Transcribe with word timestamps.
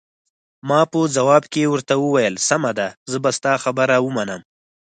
ما 0.67 0.81
په 0.91 0.99
ځواب 1.15 1.43
کې 1.53 1.63
ورته 1.73 1.93
وویل: 2.03 2.35
سمه 2.47 2.71
ده، 2.79 2.87
زه 3.11 3.17
به 3.23 3.29
ستا 3.37 3.53
خبره 3.63 3.95
ومنم. 4.05 4.41